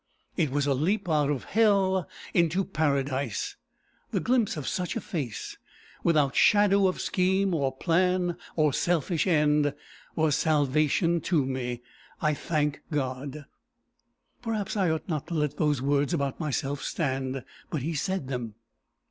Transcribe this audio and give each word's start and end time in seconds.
It 0.35 0.49
was 0.49 0.65
a 0.65 0.73
leap 0.73 1.07
out 1.07 1.29
of 1.29 1.43
hell 1.43 2.09
into 2.33 2.65
paradise. 2.65 3.55
The 4.09 4.19
glimpse 4.19 4.57
of 4.57 4.67
such 4.67 4.95
a 4.95 4.99
face, 4.99 5.57
without 6.03 6.35
shadow 6.35 6.87
of 6.87 6.99
scheme 6.99 7.53
or 7.53 7.71
plan 7.77 8.35
or 8.55 8.73
selfish 8.73 9.27
end, 9.27 9.75
was 10.15 10.33
salvation 10.35 11.21
to 11.21 11.45
me. 11.45 11.83
I 12.19 12.33
thank 12.33 12.81
God!" 12.91 13.45
Perhaps 14.41 14.75
I 14.75 14.89
ought 14.89 15.07
not 15.07 15.27
to 15.27 15.35
let 15.35 15.57
those 15.57 15.83
words 15.83 16.15
about 16.15 16.39
myself 16.39 16.81
stand, 16.81 17.43
but 17.69 17.83
he 17.83 17.93
said 17.93 18.27
them. 18.27 18.55